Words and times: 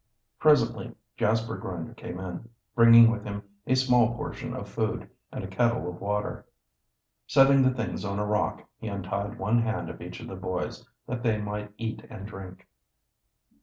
Presently 0.39 0.95
Jasper 1.15 1.57
Grinder 1.57 1.93
came 1.93 2.19
in, 2.19 2.49
bringing 2.73 3.11
with 3.11 3.23
him 3.23 3.43
a 3.67 3.75
small 3.75 4.15
portion 4.15 4.55
of 4.55 4.67
food 4.67 5.07
and 5.31 5.43
a 5.43 5.47
kettle 5.47 5.87
of 5.87 6.01
water. 6.01 6.43
Setting 7.27 7.61
the 7.61 7.69
things 7.69 8.03
on 8.03 8.17
a 8.17 8.25
rock, 8.25 8.63
he 8.79 8.87
untied 8.87 9.37
one 9.37 9.61
hand 9.61 9.91
of 9.91 10.01
each 10.01 10.19
of 10.19 10.25
the 10.27 10.35
boys, 10.35 10.83
that 11.05 11.21
they 11.21 11.37
might 11.39 11.69
eat 11.77 12.03
and 12.09 12.25
drink. 12.25 12.65